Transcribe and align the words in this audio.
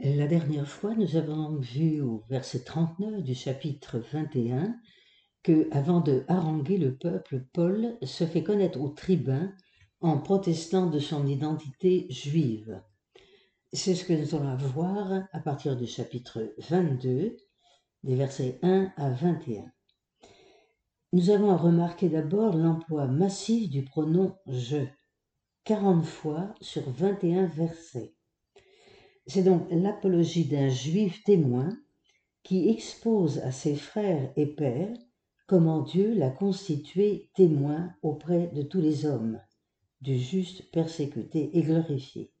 La 0.00 0.28
dernière 0.28 0.68
fois, 0.68 0.94
nous 0.94 1.16
avons 1.16 1.56
vu 1.56 2.00
au 2.00 2.22
verset 2.30 2.62
39 2.62 3.20
du 3.20 3.34
chapitre 3.34 3.98
21 4.12 4.76
que, 5.42 5.66
avant 5.72 5.98
de 5.98 6.22
haranguer 6.28 6.78
le 6.78 6.96
peuple, 6.96 7.44
Paul 7.52 7.98
se 8.02 8.24
fait 8.24 8.44
connaître 8.44 8.80
au 8.80 8.90
tribun 8.90 9.52
en 10.00 10.18
protestant 10.18 10.86
de 10.86 11.00
son 11.00 11.26
identité 11.26 12.06
juive. 12.10 12.80
C'est 13.72 13.96
ce 13.96 14.04
que 14.04 14.12
nous 14.12 14.36
allons 14.36 14.56
voir 14.56 15.24
à 15.32 15.40
partir 15.40 15.76
du 15.76 15.88
chapitre 15.88 16.54
22, 16.58 17.36
des 18.04 18.14
versets 18.14 18.60
1 18.62 18.92
à 18.96 19.10
21. 19.10 19.64
Nous 21.12 21.30
avons 21.30 21.50
à 21.50 21.56
remarquer 21.56 22.08
d'abord 22.08 22.56
l'emploi 22.56 23.08
massif 23.08 23.68
du 23.68 23.84
pronom 23.84 24.36
je, 24.46 24.86
40 25.64 26.04
fois 26.04 26.54
sur 26.60 26.88
21 26.88 27.46
versets. 27.46 28.14
C'est 29.28 29.42
donc 29.42 29.66
l'apologie 29.70 30.46
d'un 30.46 30.70
juif 30.70 31.22
témoin 31.22 31.78
qui 32.42 32.70
expose 32.70 33.40
à 33.40 33.52
ses 33.52 33.76
frères 33.76 34.32
et 34.36 34.46
pères 34.46 34.96
comment 35.46 35.82
Dieu 35.82 36.14
l'a 36.14 36.30
constitué 36.30 37.30
témoin 37.34 37.92
auprès 38.00 38.46
de 38.48 38.62
tous 38.62 38.80
les 38.80 39.04
hommes, 39.04 39.38
du 40.00 40.18
juste 40.18 40.70
persécuté 40.70 41.50
et 41.52 41.62
glorifié. 41.62 42.32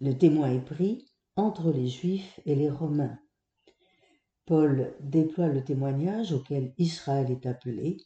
Le 0.00 0.16
témoin 0.16 0.52
est 0.52 0.64
pris 0.64 1.08
entre 1.34 1.72
les 1.72 1.88
Juifs 1.88 2.38
et 2.46 2.54
les 2.54 2.70
Romains. 2.70 3.18
Paul 4.46 4.94
déploie 5.00 5.48
le 5.48 5.64
témoignage 5.64 6.32
auquel 6.32 6.74
Israël 6.78 7.28
est 7.28 7.44
appelé. 7.44 7.96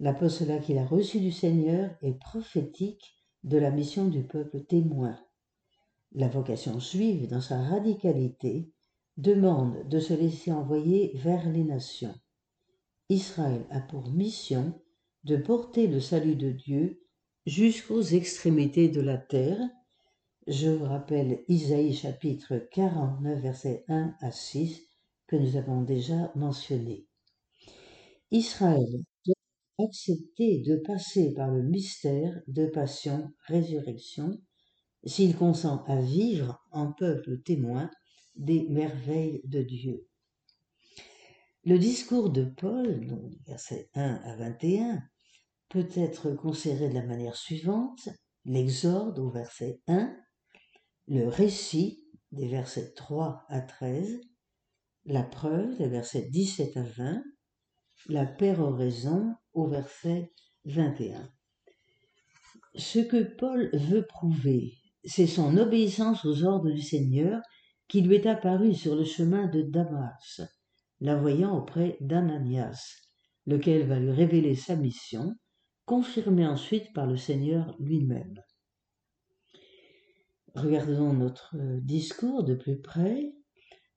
L'apostolat 0.00 0.58
qu'il 0.58 0.78
a 0.78 0.84
reçu 0.84 1.20
du 1.20 1.30
Seigneur 1.30 1.90
est 2.02 2.18
prophétique 2.18 3.14
de 3.44 3.56
la 3.56 3.70
mission 3.70 4.06
du 4.06 4.24
peuple 4.24 4.64
témoin. 4.64 5.16
La 6.16 6.28
vocation 6.28 6.78
juive, 6.78 7.26
dans 7.26 7.40
sa 7.40 7.60
radicalité, 7.60 8.70
demande 9.16 9.88
de 9.88 9.98
se 9.98 10.14
laisser 10.14 10.52
envoyer 10.52 11.10
vers 11.16 11.50
les 11.50 11.64
nations. 11.64 12.14
Israël 13.08 13.66
a 13.70 13.80
pour 13.80 14.10
mission 14.10 14.80
de 15.24 15.36
porter 15.36 15.88
le 15.88 15.98
salut 15.98 16.36
de 16.36 16.50
Dieu 16.50 17.02
jusqu'aux 17.46 18.02
extrémités 18.02 18.88
de 18.88 19.00
la 19.00 19.18
terre. 19.18 19.58
Je 20.46 20.68
vous 20.68 20.84
rappelle 20.84 21.42
Isaïe 21.48 21.94
chapitre 21.94 22.58
49 22.70 23.40
versets 23.40 23.84
1 23.88 24.14
à 24.20 24.30
6 24.30 24.82
que 25.26 25.34
nous 25.34 25.56
avons 25.56 25.82
déjà 25.82 26.30
mentionné. 26.36 27.08
Israël 28.30 29.02
doit 29.26 29.84
accepter 29.84 30.60
de 30.60 30.76
passer 30.76 31.34
par 31.34 31.50
le 31.50 31.62
mystère 31.62 32.40
de 32.46 32.66
passion-résurrection 32.66 34.40
s'il 35.06 35.36
consent 35.36 35.84
à 35.86 36.00
vivre 36.00 36.62
en 36.70 36.92
peuple 36.92 37.42
témoin 37.42 37.90
des 38.36 38.68
merveilles 38.68 39.42
de 39.44 39.62
Dieu. 39.62 40.08
Le 41.64 41.78
discours 41.78 42.30
de 42.30 42.44
Paul, 42.44 43.06
versets 43.46 43.88
1 43.94 44.20
à 44.24 44.36
21, 44.36 45.02
peut 45.68 45.88
être 45.94 46.32
considéré 46.32 46.88
de 46.88 46.94
la 46.94 47.06
manière 47.06 47.36
suivante 47.36 48.08
l'exorde 48.44 49.18
au 49.18 49.30
verset 49.30 49.80
1, 49.86 50.14
le 51.08 51.26
récit 51.26 52.04
des 52.32 52.48
versets 52.48 52.92
3 52.94 53.44
à 53.48 53.60
13, 53.60 54.20
la 55.06 55.22
preuve 55.22 55.76
des 55.78 55.88
versets 55.88 56.28
17 56.30 56.76
à 56.76 56.82
20, 56.82 57.22
la 58.08 58.26
péroraison 58.26 59.34
au 59.52 59.68
verset 59.68 60.32
21. 60.66 61.30
Ce 62.74 62.98
que 62.98 63.22
Paul 63.22 63.70
veut 63.72 64.06
prouver, 64.06 64.74
c'est 65.04 65.26
son 65.26 65.56
obéissance 65.56 66.24
aux 66.24 66.44
ordres 66.44 66.70
du 66.70 66.80
Seigneur 66.80 67.40
qui 67.88 68.00
lui 68.00 68.16
est 68.16 68.26
apparu 68.26 68.74
sur 68.74 68.96
le 68.96 69.04
chemin 69.04 69.46
de 69.46 69.62
Damas, 69.62 70.40
la 71.00 71.16
voyant 71.16 71.56
auprès 71.56 71.96
d'Ananias, 72.00 72.96
lequel 73.46 73.86
va 73.86 73.98
lui 73.98 74.10
révéler 74.10 74.54
sa 74.54 74.76
mission, 74.76 75.34
confirmée 75.84 76.46
ensuite 76.46 76.92
par 76.94 77.06
le 77.06 77.16
Seigneur 77.16 77.76
lui-même. 77.78 78.40
Regardons 80.54 81.12
notre 81.12 81.54
discours 81.82 82.44
de 82.44 82.54
plus 82.54 82.80
près 82.80 83.34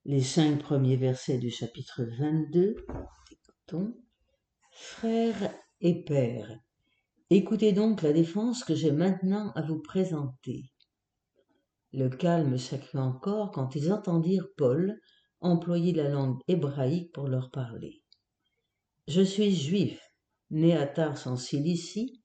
les 0.06 0.22
cinq 0.22 0.60
premiers 0.60 0.98
versets 0.98 1.38
du 1.38 1.50
chapitre 1.50 2.04
22. 2.18 2.76
Écoutons. 3.32 3.94
Frères 4.72 5.54
et 5.82 6.04
pères, 6.04 6.60
écoutez 7.30 7.74
donc 7.74 8.04
la 8.04 8.14
défense 8.14 8.64
que 8.64 8.76
j'ai 8.76 8.92
maintenant 8.92 9.52
à 9.56 9.62
vous 9.62 9.82
présenter. 9.82 10.72
Le 11.94 12.10
calme 12.10 12.58
s'accrut 12.58 13.00
encore 13.00 13.52
quand 13.52 13.76
ils 13.76 13.92
entendirent 13.92 14.50
Paul 14.58 15.00
employer 15.40 15.94
la 15.94 16.10
langue 16.10 16.40
hébraïque 16.48 17.12
pour 17.14 17.28
leur 17.28 17.52
parler. 17.52 18.04
Je 19.08 19.22
suis 19.22 19.56
juif, 19.56 20.00
né 20.50 20.76
à 20.76 20.86
Tars 20.86 21.28
en 21.28 21.38
Cilicie, 21.38 22.22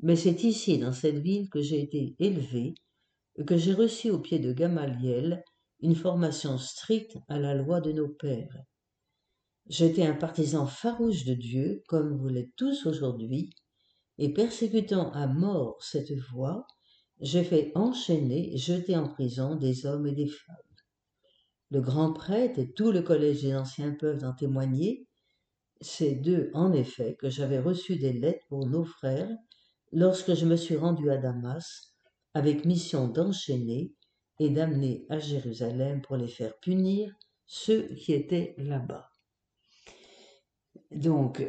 mais 0.00 0.16
c'est 0.16 0.42
ici, 0.44 0.78
dans 0.78 0.92
cette 0.92 1.18
ville, 1.18 1.48
que 1.48 1.62
j'ai 1.62 1.80
été 1.80 2.16
élevé, 2.18 2.74
que 3.46 3.56
j'ai 3.56 3.72
reçu 3.72 4.10
au 4.10 4.18
pied 4.18 4.38
de 4.38 4.52
Gamaliel 4.52 5.42
une 5.80 5.94
formation 5.94 6.58
stricte 6.58 7.16
à 7.28 7.38
la 7.38 7.54
loi 7.54 7.80
de 7.80 7.92
nos 7.92 8.08
pères. 8.08 8.56
J'étais 9.66 10.06
un 10.06 10.14
partisan 10.14 10.66
farouche 10.66 11.24
de 11.24 11.34
Dieu, 11.34 11.82
comme 11.88 12.16
vous 12.16 12.28
l'êtes 12.28 12.54
tous 12.56 12.86
aujourd'hui, 12.86 13.50
et 14.18 14.32
persécutant 14.32 15.10
à 15.12 15.26
mort 15.26 15.82
cette 15.82 16.12
voie, 16.30 16.66
j'ai 17.20 17.44
fait 17.44 17.72
enchaîner 17.74 18.54
et 18.54 18.58
jeter 18.58 18.96
en 18.96 19.08
prison 19.08 19.54
des 19.56 19.86
hommes 19.86 20.06
et 20.06 20.12
des 20.12 20.28
femmes. 20.28 20.56
Le 21.70 21.80
grand 21.80 22.12
prêtre 22.12 22.58
et 22.58 22.72
tout 22.72 22.92
le 22.92 23.02
collège 23.02 23.42
des 23.42 23.54
anciens 23.54 23.92
peuvent 23.92 24.24
en 24.24 24.32
témoigner. 24.32 25.06
C'est 25.80 26.14
d'eux, 26.14 26.50
en 26.54 26.72
effet, 26.72 27.16
que 27.16 27.30
j'avais 27.30 27.58
reçu 27.58 27.96
des 27.96 28.12
lettres 28.12 28.46
pour 28.48 28.66
nos 28.66 28.84
frères 28.84 29.30
lorsque 29.92 30.34
je 30.34 30.46
me 30.46 30.56
suis 30.56 30.76
rendu 30.76 31.10
à 31.10 31.16
Damas 31.16 31.94
avec 32.34 32.64
mission 32.64 33.08
d'enchaîner 33.08 33.92
et 34.40 34.50
d'amener 34.50 35.06
à 35.08 35.18
Jérusalem 35.18 36.02
pour 36.02 36.16
les 36.16 36.28
faire 36.28 36.58
punir 36.58 37.14
ceux 37.46 37.82
qui 37.94 38.12
étaient 38.12 38.54
là-bas. 38.58 39.08
Donc, 40.90 41.44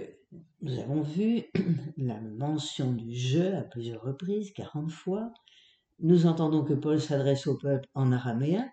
nous 0.61 0.79
avons 0.79 1.01
vu 1.01 1.43
la 1.97 2.19
mention 2.19 2.93
du 2.93 3.15
jeu 3.15 3.55
à 3.55 3.61
plusieurs 3.61 4.01
reprises, 4.01 4.51
quarante 4.51 4.91
fois. 4.91 5.31
Nous 5.99 6.25
entendons 6.25 6.63
que 6.63 6.73
Paul 6.73 6.99
s'adresse 6.99 7.47
au 7.47 7.57
peuple 7.57 7.87
en 7.93 8.11
araméen, 8.11 8.69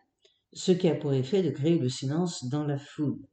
ce 0.53 0.73
qui 0.73 0.89
a 0.89 0.95
pour 0.95 1.13
effet 1.13 1.43
de 1.43 1.51
créer 1.51 1.79
le 1.79 1.89
silence 1.89 2.49
dans 2.49 2.65
la 2.65 2.79
foule. 2.79 3.27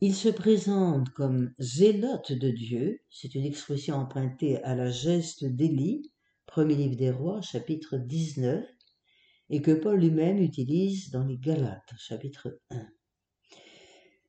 Il 0.00 0.14
se 0.14 0.28
présente 0.28 1.10
comme 1.10 1.52
zélote 1.58 2.32
de 2.32 2.50
Dieu, 2.50 3.00
c'est 3.10 3.34
une 3.34 3.44
expression 3.44 3.96
empruntée 3.96 4.62
à 4.62 4.74
la 4.74 4.90
geste 4.90 5.44
d'Élie, 5.44 6.12
premier 6.46 6.74
livre 6.74 6.96
des 6.96 7.10
rois, 7.10 7.40
chapitre 7.40 7.96
19, 7.96 8.64
et 9.50 9.62
que 9.62 9.72
Paul 9.72 9.98
lui-même 9.98 10.38
utilise 10.38 11.10
dans 11.10 11.24
les 11.24 11.38
Galates, 11.38 11.94
chapitre 11.98 12.60
1. 12.70 12.86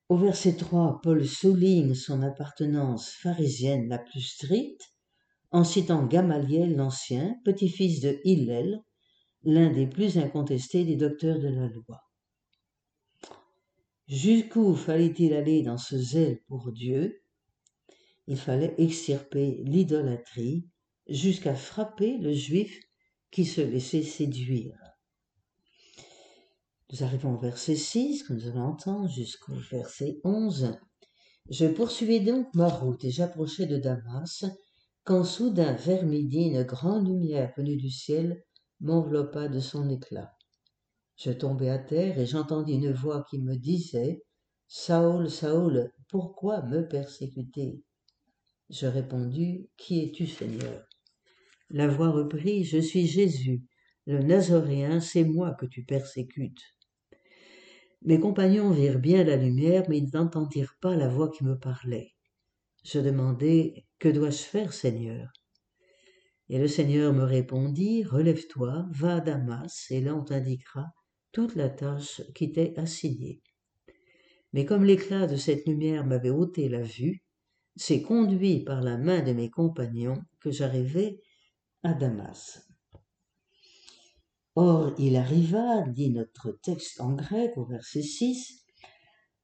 Au 0.09 0.18
verset 0.18 0.56
3, 0.56 1.01
Paul 1.03 1.28
souligne 1.28 1.94
son 1.94 2.24
appartenance 2.24 3.09
pharisienne 3.09 3.89
la 3.89 4.00
plus 4.00 4.22
stricte 4.22 4.97
en 5.52 5.63
citant 5.63 6.06
Gamaliel 6.06 6.75
l'Ancien, 6.75 7.35
petit-fils 7.46 8.02
de 8.02 8.19
Hillel, 8.24 8.84
l'un 9.44 9.72
des 9.72 9.88
plus 9.88 10.18
incontestés 10.18 10.84
des 10.84 10.96
docteurs 10.96 11.40
de 11.40 11.47
la 11.47 11.68
loi. 11.68 12.02
Jusqu'où 14.07 14.75
fallait-il 14.75 15.34
aller 15.34 15.63
dans 15.63 15.78
ce 15.78 15.97
zèle 15.97 16.40
pour 16.47 16.72
Dieu? 16.72 17.22
Il 18.28 18.38
fallait 18.38 18.75
extirper 18.78 19.62
l'idolâtrie 19.63 20.68
jusqu'à 21.07 21.56
frapper 21.56 22.18
le 22.18 22.34
juif 22.34 22.80
qui 23.31 23.46
se 23.46 23.62
laissait 23.62 24.03
séduire. 24.03 24.78
Nous 26.91 27.03
arrivons 27.03 27.36
au 27.36 27.38
verset 27.38 27.75
6 27.75 28.24
que 28.24 28.33
nous 28.33 28.48
allons 28.48 28.63
entendre 28.63 29.10
jusqu'au 29.10 29.54
verset 29.71 30.19
11. 30.24 30.77
Je 31.50 31.66
poursuivais 31.66 32.21
donc 32.21 32.48
ma 32.54 32.69
route 32.69 33.04
et 33.04 33.12
j'approchais 33.12 33.66
de 33.66 33.77
Damas 33.77 34.45
quand 35.07 35.24
soudain 35.24 35.71
vers 35.71 36.06
midi 36.06 36.50
une 36.50 36.63
grande 36.63 37.07
lumière 37.07 37.54
venue 37.56 37.77
du 37.77 37.89
ciel 37.89 38.44
m'enveloppa 38.81 39.48
de 39.48 39.62
son 39.62 39.89
éclat. 39.89 40.33
Je 41.15 41.31
tombai 41.31 41.69
à 41.69 41.77
terre 41.80 42.19
et 42.19 42.25
j'entendis 42.25 42.74
une 42.74 42.92
voix 42.92 43.25
qui 43.30 43.39
me 43.39 43.56
disait 43.56 44.21
Saül, 44.68 45.31
Saül, 45.31 45.94
pourquoi 46.09 46.62
me 46.63 46.86
persécuter? 46.86 47.81
Je 48.69 48.86
répondis 48.86 49.69
Qui 49.77 50.04
es-tu, 50.04 50.27
Seigneur? 50.27 50.86
La 51.69 51.88
voix 51.88 52.09
reprit 52.09 52.65
Je 52.65 52.80
suis 52.80 53.07
Jésus, 53.07 53.63
le 54.07 54.19
Nazoréen, 54.19 55.00
c'est 55.00 55.24
moi 55.24 55.54
que 55.54 55.68
tu 55.68 55.86
persécutes. 55.86 56.75
Mes 58.01 58.19
compagnons 58.19 58.71
virent 58.71 59.00
bien 59.00 59.24
la 59.24 59.38
lumière, 59.38 59.86
mais 59.88 60.00
ils 60.00 60.12
n'entendirent 60.13 60.75
pas 60.81 60.98
la 60.98 61.07
voix 61.07 61.31
qui 61.31 61.45
me 61.45 61.57
parlait. 61.57 62.12
Je 62.83 63.00
demandai 63.00 63.87
Que 63.99 64.09
dois-je 64.09 64.44
faire, 64.44 64.73
Seigneur? 64.73 65.31
Et 66.49 66.59
le 66.59 66.67
Seigneur 66.67 67.13
me 67.13 67.23
répondit 67.23 68.03
Relève-toi, 68.03 68.85
va 68.91 69.15
à 69.15 69.19
Damas, 69.21 69.88
et 69.89 70.01
là 70.01 70.15
on 70.15 70.23
t'indiquera 70.23 70.85
toute 71.31 71.55
la 71.55 71.69
tâche 71.69 72.21
qui 72.35 72.51
t'est 72.51 72.77
assignée. 72.77 73.41
Mais 74.53 74.65
comme 74.65 74.85
l'éclat 74.85 75.27
de 75.27 75.35
cette 75.35 75.65
lumière 75.67 76.05
m'avait 76.05 76.29
ôté 76.29 76.69
la 76.69 76.81
vue, 76.81 77.23
c'est 77.75 78.01
conduit 78.01 78.63
par 78.63 78.81
la 78.81 78.97
main 78.97 79.21
de 79.21 79.33
mes 79.33 79.49
compagnons 79.49 80.21
que 80.39 80.51
j'arrivai 80.51 81.19
à 81.83 81.94
Damas. 81.94 82.67
Or, 84.55 84.94
il 84.97 85.15
arriva, 85.15 85.83
dit 85.88 86.09
notre 86.09 86.51
texte 86.63 87.01
en 87.01 87.13
grec 87.13 87.51
au 87.57 87.65
verset 87.65 88.01
6, 88.01 88.65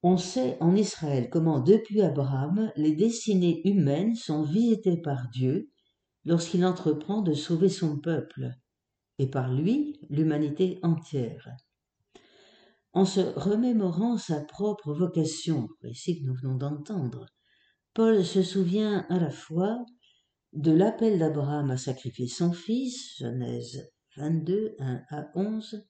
on 0.03 0.17
sait 0.17 0.57
en 0.59 0.75
Israël 0.75 1.29
comment 1.31 1.61
depuis 1.61 2.01
Abraham 2.01 2.71
les 2.75 2.93
destinées 2.93 3.65
humaines 3.67 4.15
sont 4.15 4.43
visitées 4.43 5.01
par 5.01 5.29
Dieu 5.29 5.71
lorsqu'il 6.25 6.65
entreprend 6.65 7.21
de 7.21 7.33
sauver 7.33 7.69
son 7.69 7.99
peuple, 7.99 8.51
et 9.17 9.27
par 9.27 9.51
lui 9.53 9.99
l'humanité 10.09 10.79
entière. 10.83 11.47
En 12.91 13.05
se 13.05 13.21
remémorant 13.21 14.17
sa 14.17 14.41
propre 14.41 14.93
vocation, 14.93 15.69
ici 15.83 16.19
que 16.19 16.25
nous 16.25 16.35
venons 16.35 16.55
d'entendre, 16.55 17.25
Paul 17.93 18.23
se 18.25 18.43
souvient 18.43 19.05
à 19.09 19.19
la 19.19 19.31
fois 19.31 19.85
de 20.51 20.71
l'appel 20.71 21.17
d'Abraham 21.17 21.71
à 21.71 21.77
sacrifier 21.77 22.27
son 22.27 22.51
fils, 22.51 23.17
Genèse 23.17 23.89
22, 24.17 24.75
1 24.79 25.01
à 25.09 25.27
11, 25.35 25.87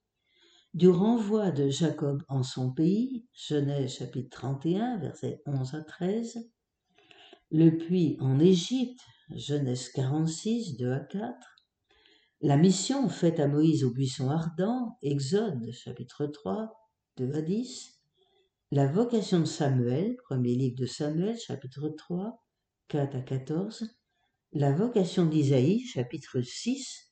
du 0.73 0.89
renvoi 0.89 1.51
de 1.51 1.69
Jacob 1.69 2.23
en 2.29 2.41
son 2.41 2.71
pays, 2.71 3.27
Genèse 3.33 3.97
chapitre 3.97 4.29
31, 4.31 4.97
versets 4.97 5.41
11 5.45 5.75
à 5.75 5.81
13, 5.81 6.49
le 7.51 7.77
puits 7.77 8.17
en 8.19 8.39
Égypte, 8.39 9.01
Genèse 9.35 9.89
46, 9.89 10.77
2 10.77 10.91
à 10.91 10.99
4, 10.99 11.37
la 12.41 12.57
mission 12.57 13.07
faite 13.07 13.39
à 13.39 13.47
Moïse 13.47 13.83
au 13.83 13.91
buisson 13.91 14.31
ardent, 14.31 14.97
Exode 15.03 15.71
chapitre 15.71 16.25
3, 16.25 16.73
2 17.17 17.33
à 17.33 17.41
10, 17.43 17.99
la 18.71 18.87
vocation 18.87 19.41
de 19.41 19.45
Samuel, 19.45 20.15
premier 20.27 20.55
livre 20.55 20.77
de 20.79 20.87
Samuel, 20.87 21.37
chapitre 21.37 21.87
3, 21.89 22.43
4 22.87 23.15
à 23.15 23.21
14, 23.21 23.95
la 24.53 24.71
vocation 24.71 25.27
d'Isaïe, 25.27 25.81
chapitre 25.81 26.41
6, 26.41 27.11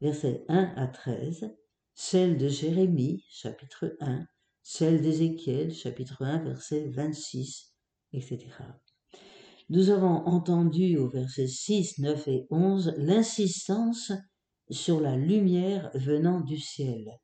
versets 0.00 0.44
1 0.48 0.72
à 0.76 0.86
13, 0.86 1.52
celle 1.94 2.38
de 2.38 2.48
Jérémie, 2.48 3.24
chapitre 3.28 3.96
1, 4.00 4.26
celle 4.62 5.02
d'Ézéchiel, 5.02 5.74
chapitre 5.74 6.24
1, 6.24 6.44
verset 6.44 6.88
26, 6.88 7.74
etc. 8.12 8.40
Nous 9.68 9.90
avons 9.90 10.26
entendu 10.26 10.96
au 10.96 11.08
verset 11.08 11.46
6, 11.46 11.98
9 11.98 12.28
et 12.28 12.46
11 12.50 12.94
l'insistance 12.98 14.12
sur 14.70 15.00
la 15.00 15.16
lumière 15.16 15.90
venant 15.94 16.40
du 16.40 16.58
ciel. 16.58 17.18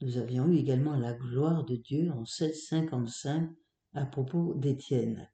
Nous 0.00 0.18
avions 0.18 0.48
eu 0.48 0.56
également 0.56 0.96
la 0.96 1.12
gloire 1.12 1.64
de 1.64 1.76
Dieu 1.76 2.10
en 2.10 2.24
755 2.24 3.50
à 3.94 4.06
propos 4.06 4.54
d'Étienne. 4.54 5.30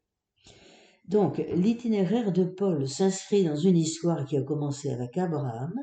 Donc, 1.07 1.43
l'itinéraire 1.55 2.31
de 2.31 2.45
Paul 2.45 2.87
s'inscrit 2.89 3.45
dans 3.45 3.57
une 3.57 3.77
histoire 3.77 4.25
qui 4.27 4.37
a 4.37 4.43
commencé 4.43 4.91
avec 4.91 5.19
Abraham 5.19 5.75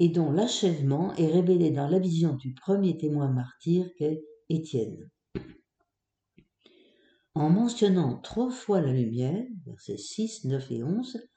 et 0.00 0.08
dont 0.08 0.32
l'achèvement 0.32 1.14
est 1.14 1.28
révélé 1.28 1.70
dans 1.70 1.86
la 1.86 1.98
vision 1.98 2.34
du 2.34 2.54
premier 2.54 2.96
témoin 2.96 3.28
martyr 3.28 3.86
qu'est 3.96 4.24
Étienne. 4.48 5.10
En 7.34 7.50
mentionnant 7.50 8.18
trois 8.18 8.50
fois 8.50 8.80
la 8.80 8.92
lumière, 8.92 9.44
versets 9.66 9.98
6, 9.98 10.46
9 10.46 10.70
et 10.72 10.82
11, 10.82 11.28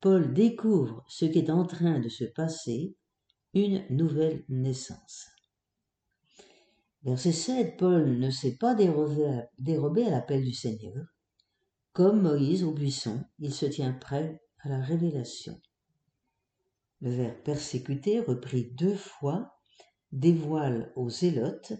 Paul 0.00 0.32
découvre 0.32 1.04
ce 1.08 1.24
qui 1.24 1.40
est 1.40 1.50
en 1.50 1.66
train 1.66 1.98
de 1.98 2.08
se 2.08 2.24
passer, 2.24 2.96
une 3.52 3.84
nouvelle 3.90 4.44
naissance. 4.48 5.26
Verset 7.02 7.32
7, 7.32 7.76
Paul 7.76 8.18
ne 8.18 8.30
s'est 8.30 8.56
pas 8.56 8.74
dérobé 8.74 10.06
à 10.06 10.10
l'appel 10.10 10.42
du 10.44 10.54
Seigneur. 10.54 11.04
Comme 11.92 12.22
Moïse 12.22 12.64
au 12.64 12.72
buisson, 12.72 13.24
il 13.38 13.52
se 13.52 13.66
tient 13.66 13.92
prêt 13.92 14.40
à 14.60 14.68
la 14.68 14.80
révélation. 14.80 15.60
Le 17.04 17.10
verbe 17.10 17.42
persécuté, 17.44 18.20
repris 18.20 18.72
deux 18.72 18.96
fois, 18.96 19.52
dévoile 20.10 20.90
aux 20.96 21.10
zélotes 21.10 21.74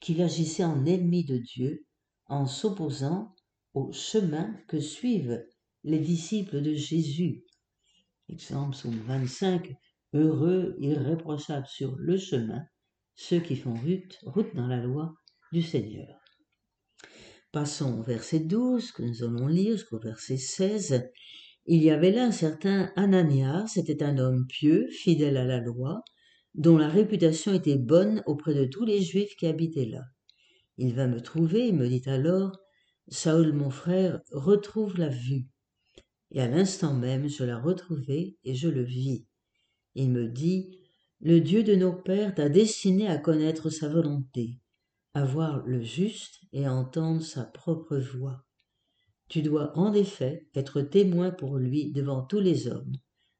qu'il 0.00 0.22
agissait 0.22 0.64
en 0.64 0.86
ennemi 0.86 1.26
de 1.26 1.36
Dieu 1.36 1.84
en 2.24 2.46
s'opposant 2.46 3.34
au 3.74 3.92
chemin 3.92 4.56
que 4.68 4.80
suivent 4.80 5.44
les 5.84 5.98
disciples 5.98 6.62
de 6.62 6.72
Jésus. 6.72 7.44
Exemple, 8.30 8.74
psaume 8.74 8.98
25, 9.06 9.76
heureux, 10.14 10.74
irréprochables 10.78 11.66
sur 11.66 11.94
le 11.98 12.16
chemin, 12.16 12.64
ceux 13.14 13.40
qui 13.40 13.56
font 13.56 13.74
route, 13.74 14.20
route 14.22 14.56
dans 14.56 14.68
la 14.68 14.82
loi 14.82 15.12
du 15.52 15.60
Seigneur. 15.60 16.18
Passons 17.52 17.98
au 17.98 18.02
verset 18.02 18.40
12 18.40 18.92
que 18.92 19.02
nous 19.02 19.22
allons 19.22 19.48
lire 19.48 19.72
jusqu'au 19.72 19.98
verset 19.98 20.38
16. 20.38 21.10
Il 21.66 21.82
y 21.82 21.90
avait 21.90 22.10
là 22.10 22.24
un 22.24 22.32
certain 22.32 22.90
Ananias, 22.96 23.68
c'était 23.68 24.02
un 24.02 24.18
homme 24.18 24.46
pieux, 24.46 24.88
fidèle 24.90 25.36
à 25.36 25.44
la 25.44 25.60
loi, 25.60 26.02
dont 26.54 26.76
la 26.76 26.88
réputation 26.88 27.54
était 27.54 27.76
bonne 27.76 28.22
auprès 28.26 28.54
de 28.54 28.64
tous 28.64 28.84
les 28.84 29.00
Juifs 29.00 29.36
qui 29.36 29.46
habitaient 29.46 29.86
là. 29.86 30.02
Il 30.76 30.94
vint 30.94 31.06
me 31.06 31.20
trouver 31.20 31.68
et 31.68 31.72
me 31.72 31.88
dit 31.88 32.02
alors, 32.06 32.58
Saül 33.08 33.52
mon 33.52 33.70
frère, 33.70 34.20
retrouve 34.32 34.98
la 34.98 35.08
vue. 35.08 35.46
Et 36.30 36.40
à 36.40 36.48
l'instant 36.48 36.94
même 36.94 37.28
je 37.28 37.44
la 37.44 37.58
retrouvai 37.58 38.36
et 38.44 38.54
je 38.54 38.68
le 38.68 38.82
vis. 38.82 39.26
Il 39.94 40.10
me 40.10 40.28
dit, 40.28 40.78
Le 41.20 41.40
Dieu 41.40 41.62
de 41.62 41.74
nos 41.74 41.92
pères 41.92 42.34
t'a 42.34 42.48
destiné 42.48 43.06
à 43.06 43.18
connaître 43.18 43.70
sa 43.70 43.88
volonté 43.88 44.58
à 45.14 45.24
voir 45.24 45.62
le 45.66 45.82
juste 45.82 46.40
et 46.52 46.64
à 46.64 46.72
entendre 46.72 47.22
sa 47.22 47.44
propre 47.44 47.98
voix. 47.98 48.44
Tu 49.32 49.40
dois 49.40 49.74
en 49.78 49.94
effet 49.94 50.46
être 50.54 50.82
témoin 50.82 51.30
pour 51.30 51.56
lui 51.56 51.90
devant 51.90 52.22
tous 52.22 52.38
les 52.38 52.68
hommes 52.68 52.92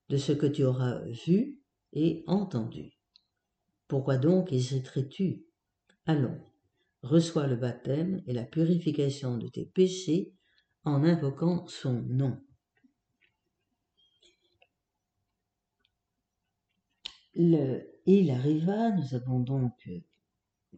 de 0.09 0.17
ce 0.17 0.33
que 0.33 0.47
tu 0.47 0.65
auras 0.65 1.01
vu 1.27 1.61
et 1.93 2.25
entendu. 2.27 2.99
Pourquoi 3.89 4.17
donc 4.17 4.55
hésiterais-tu? 4.55 5.45
Allons, 6.07 6.41
reçois 7.03 7.47
le 7.47 7.57
baptême 7.57 8.23
et 8.27 8.33
la 8.33 8.45
purification 8.45 9.37
de 9.37 9.49
tes 9.49 9.67
péchés 9.67 10.33
en 10.85 11.05
invoquant 11.05 11.67
son 11.67 12.01
nom. 12.09 12.43
Il 17.35 18.31
arriva, 18.31 18.93
nous 18.93 19.15
avons 19.15 19.41
donc 19.41 19.75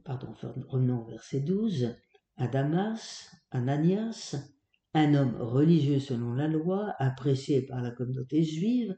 pardon, 0.03 0.35
revenons 0.67 1.03
au 1.03 1.05
verset 1.05 1.39
12, 1.39 1.95
à 2.37 2.49
Damas, 2.49 3.31
Ananias, 3.53 4.51
un 4.95 5.15
homme 5.15 5.37
religieux 5.41 6.01
selon 6.01 6.35
la 6.35 6.49
loi, 6.49 6.95
apprécié 6.99 7.63
par 7.63 7.83
la 7.83 7.91
communauté 7.91 8.43
juive, 8.43 8.97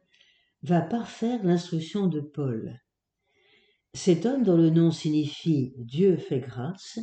va 0.63 0.81
parfaire 0.83 1.43
l'instruction 1.45 2.07
de 2.07 2.21
Paul. 2.21 2.79
Cet 3.95 4.27
homme 4.27 4.45
dont 4.45 4.57
le 4.57 4.71
nom 4.71 4.91
signifie 4.91 5.75
Dieu 5.79 6.17
fait 6.17 6.41
grâce 6.41 6.99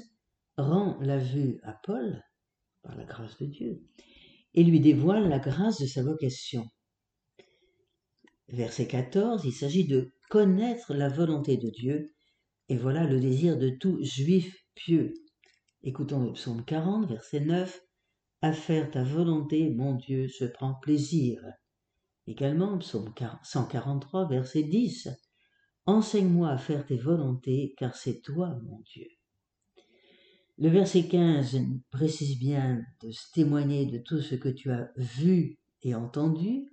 rend 0.58 1.00
la 1.02 1.18
vue 1.18 1.60
à 1.64 1.74
Paul, 1.74 2.22
par 2.84 2.96
la 2.96 3.06
grâce 3.06 3.38
de 3.40 3.48
Dieu, 3.48 3.82
et 4.54 4.64
lui 4.64 4.80
dévoile 4.80 5.28
la 5.28 5.40
grâce 5.40 5.82
de 5.82 5.88
sa 5.88 6.04
vocation. 6.04 6.68
Verset 8.50 8.88
14, 8.88 9.44
il 9.46 9.54
s'agit 9.54 9.88
de 9.88 10.14
connaître 10.30 10.94
la 10.94 11.10
volonté 11.10 11.58
de 11.58 11.70
Dieu 11.70 12.14
et 12.70 12.78
voilà 12.78 13.06
le 13.06 13.20
désir 13.20 13.58
de 13.58 13.70
tout 13.70 13.98
juif 14.04 14.56
pieux. 14.76 15.14
Écoutons 15.84 16.24
le 16.24 16.34
psaume 16.34 16.64
40, 16.64 17.10
verset 17.10 17.42
9. 17.42 17.83
À 18.44 18.52
faire 18.52 18.92
ta 18.92 19.06
volonté, 19.06 19.70
mon 19.70 19.94
Dieu, 19.94 20.28
je 20.28 20.44
prends 20.44 20.74
plaisir. 20.74 21.42
Également, 22.28 22.78
psaume 22.78 23.14
143, 23.42 24.28
verset 24.28 24.64
10. 24.64 25.08
Enseigne-moi 25.86 26.50
à 26.50 26.58
faire 26.58 26.86
tes 26.86 26.98
volontés, 26.98 27.74
car 27.78 27.96
c'est 27.96 28.20
toi, 28.20 28.60
mon 28.66 28.82
Dieu. 28.82 29.08
Le 30.58 30.68
verset 30.68 31.08
15 31.08 31.58
précise 31.90 32.38
bien 32.38 32.84
de 33.02 33.12
se 33.12 33.32
témoigner 33.32 33.86
de 33.86 34.00
tout 34.00 34.20
ce 34.20 34.36
que 34.36 34.50
tu 34.50 34.72
as 34.72 34.92
vu 34.98 35.58
et 35.82 35.96
entendu. 35.96 36.70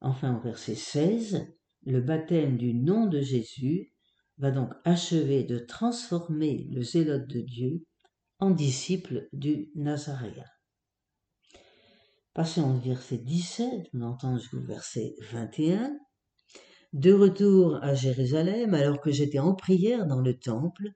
Enfin, 0.00 0.36
au 0.36 0.40
verset 0.40 0.76
16, 0.76 1.48
le 1.82 2.00
baptême 2.00 2.58
du 2.58 2.74
nom 2.74 3.08
de 3.08 3.20
Jésus 3.20 3.92
va 4.38 4.52
donc 4.52 4.70
achever 4.84 5.42
de 5.42 5.58
transformer 5.58 6.68
le 6.70 6.84
zélote 6.84 7.26
de 7.26 7.40
Dieu 7.40 7.84
disciple 8.50 9.28
du 9.32 9.70
Nazaréen. 9.74 10.44
Passons 12.34 12.74
au 12.74 12.78
verset 12.80 13.18
17, 13.18 13.90
on 13.94 14.02
entend 14.02 14.36
jusqu'au 14.36 14.60
verset 14.60 15.14
21. 15.30 15.96
De 16.92 17.12
retour 17.12 17.76
à 17.82 17.94
Jérusalem, 17.94 18.74
alors 18.74 19.00
que 19.00 19.12
j'étais 19.12 19.38
en 19.38 19.54
prière 19.54 20.06
dans 20.06 20.20
le 20.20 20.38
temple, 20.38 20.90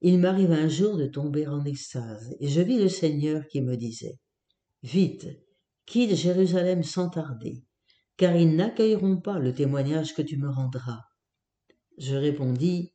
il 0.00 0.18
m'arrive 0.18 0.52
un 0.52 0.68
jour 0.68 0.96
de 0.96 1.06
tomber 1.06 1.46
en 1.46 1.64
extase, 1.64 2.34
et 2.40 2.48
je 2.48 2.60
vis 2.60 2.78
le 2.78 2.88
Seigneur 2.88 3.46
qui 3.48 3.60
me 3.60 3.76
disait, 3.76 4.18
Vite, 4.82 5.28
quitte 5.86 6.16
Jérusalem 6.16 6.82
sans 6.82 7.08
tarder, 7.08 7.64
car 8.16 8.34
ils 8.34 8.56
n'accueilleront 8.56 9.20
pas 9.20 9.38
le 9.38 9.54
témoignage 9.54 10.14
que 10.14 10.22
tu 10.22 10.36
me 10.38 10.50
rendras. 10.50 11.00
Je 11.98 12.16
répondis, 12.16 12.92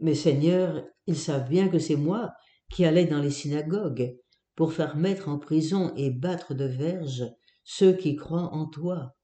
Mais 0.00 0.14
Seigneur, 0.14 0.84
ils 1.06 1.16
savent 1.16 1.48
bien 1.48 1.68
que 1.68 1.78
c'est 1.78 1.96
moi 1.96 2.32
qui 2.72 2.86
allais 2.86 3.06
dans 3.06 3.20
les 3.20 3.30
synagogues 3.30 4.18
pour 4.56 4.72
faire 4.72 4.96
mettre 4.96 5.28
en 5.28 5.38
prison 5.38 5.94
et 5.94 6.10
battre 6.10 6.54
de 6.54 6.64
verges 6.64 7.24
ceux 7.64 7.92
qui 7.92 8.16
croient 8.16 8.52
en 8.54 8.66
toi. 8.66 9.14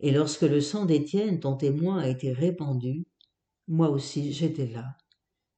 Et 0.00 0.10
lorsque 0.10 0.42
le 0.42 0.60
sang 0.60 0.86
d'Étienne, 0.86 1.40
ton 1.40 1.56
témoin, 1.56 1.98
a 1.98 2.08
été 2.08 2.32
répandu, 2.32 3.06
moi 3.66 3.90
aussi 3.90 4.32
j'étais 4.32 4.66
là. 4.66 4.96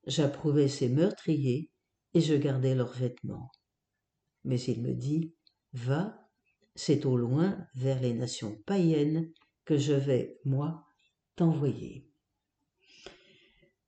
J'approuvais 0.06 0.68
ces 0.68 0.88
meurtriers 0.88 1.70
et 2.14 2.20
je 2.20 2.35
gardais 2.35 2.75
leurs 2.75 2.92
vêtements. 2.92 3.52
Mais 4.44 4.61
il 4.61 4.82
me 4.82 4.92
dit, 4.92 5.35
va, 5.73 6.28
c'est 6.75 7.06
au 7.06 7.16
loin 7.16 7.59
vers 7.75 8.00
les 8.00 8.14
nations 8.14 8.61
païennes 8.66 9.30
que 9.64 9.76
je 9.76 9.92
vais, 9.92 10.40
moi, 10.44 10.85
t'envoyer. 11.37 12.09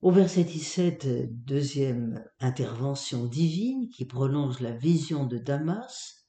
Au 0.03 0.11
verset 0.11 0.43
17, 0.43 1.33
deuxième 1.45 2.25
intervention 2.41 3.25
divine 3.25 3.89
qui 3.89 4.05
prolonge 4.05 4.59
la 4.59 4.73
vision 4.73 5.27
de 5.27 5.39
Damas, 5.39 6.27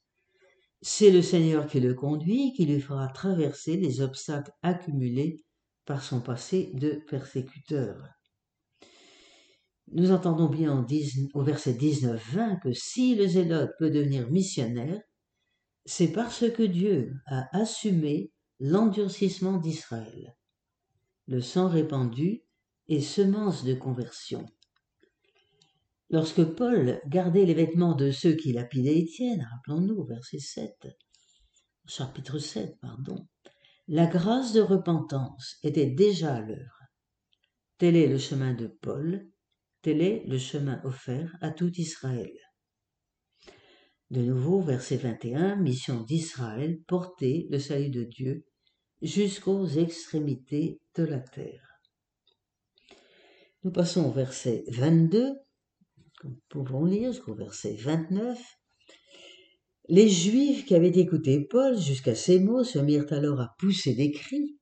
c'est 0.83 1.09
le 1.09 1.23
Seigneur 1.23 1.65
qui 1.65 1.79
le 1.79 1.95
conduit, 1.95 2.53
qui 2.53 2.67
lui 2.67 2.79
fera 2.79 3.07
traverser 3.07 3.75
les 3.77 3.99
obstacles 3.99 4.51
accumulés 4.61 5.43
par 5.85 6.03
son 6.03 6.21
passé 6.21 6.69
de 6.75 7.01
persécuteur. 7.09 8.09
Nous 9.91 10.11
entendons 10.11 10.49
bien 10.49 10.85
au 11.33 11.41
verset 11.41 11.73
19-20 11.73 12.61
que 12.61 12.73
si 12.73 13.15
le 13.15 13.27
zélote 13.27 13.71
peut 13.79 13.89
devenir 13.89 14.29
missionnaire, 14.29 15.01
c'est 15.83 16.11
parce 16.11 16.47
que 16.51 16.61
Dieu 16.61 17.15
a 17.25 17.47
assumé 17.57 18.31
l'endurcissement 18.59 19.57
d'Israël. 19.57 20.35
Le 21.25 21.41
sang 21.41 21.69
répandu 21.69 22.42
et 22.87 23.01
semence 23.01 23.63
de 23.63 23.73
conversion. 23.73 24.45
Lorsque 26.09 26.43
Paul 26.43 27.01
gardait 27.07 27.45
les 27.45 27.53
vêtements 27.53 27.95
de 27.95 28.11
ceux 28.11 28.33
qui 28.33 28.53
lapidaient 28.53 28.99
Étienne, 28.99 29.47
rappelons-nous, 29.51 30.05
verset 30.05 30.39
7, 30.39 30.87
chapitre 31.87 32.37
7, 32.37 32.77
pardon, 32.81 33.27
la 33.87 34.05
grâce 34.05 34.53
de 34.53 34.61
repentance 34.61 35.57
était 35.63 35.89
déjà 35.89 36.35
à 36.35 36.41
l'œuvre. 36.41 36.79
Tel 37.77 37.95
est 37.95 38.07
le 38.07 38.17
chemin 38.17 38.53
de 38.53 38.67
Paul, 38.67 39.27
tel 39.81 40.01
est 40.01 40.23
le 40.27 40.37
chemin 40.37 40.81
offert 40.83 41.35
à 41.41 41.51
tout 41.51 41.71
Israël. 41.77 42.31
De 44.11 44.21
nouveau, 44.21 44.61
verset 44.61 44.97
21, 44.97 45.55
mission 45.55 46.01
d'Israël, 46.01 46.79
porter 46.87 47.47
le 47.49 47.57
salut 47.57 47.89
de 47.89 48.03
Dieu 48.03 48.45
jusqu'aux 49.01 49.65
extrémités 49.65 50.79
de 50.95 51.03
la 51.03 51.19
terre. 51.19 51.72
Nous 53.63 53.71
passons 53.71 54.03
au 54.03 54.11
verset 54.11 54.65
22, 54.67 55.35
nous 56.25 56.37
pouvons 56.49 56.83
lire 56.83 57.13
jusqu'au 57.13 57.33
verset 57.33 57.77
29. 57.77 58.37
Les 59.87 60.09
Juifs 60.09 60.65
qui 60.65 60.75
avaient 60.75 60.89
écouté 60.89 61.47
Paul 61.49 61.79
jusqu'à 61.79 62.13
ces 62.13 62.41
mots 62.41 62.65
se 62.65 62.77
mirent 62.79 63.11
alors 63.11 63.39
à 63.39 63.55
pousser 63.59 63.95
des 63.95 64.11
cris. 64.11 64.57